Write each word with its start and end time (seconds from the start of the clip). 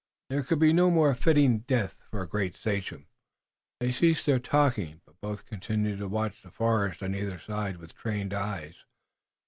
There 0.31 0.41
could 0.41 0.57
be 0.57 0.73
no 0.73 0.89
more 0.89 1.13
fitting 1.13 1.59
death 1.59 1.99
for 2.09 2.23
a 2.23 2.27
great 2.27 2.57
sachem." 2.57 3.05
They 3.79 3.91
ceased 3.91 4.27
talking, 4.41 5.01
but 5.05 5.21
both 5.21 5.45
continued 5.45 5.99
to 5.99 6.07
watch 6.07 6.41
the 6.41 6.49
forest 6.49 7.03
on 7.03 7.13
either 7.13 7.37
side 7.37 7.77
with 7.77 7.93
trained 7.93 8.33
eyes. 8.33 8.77